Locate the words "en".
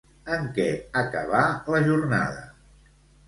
0.35-0.45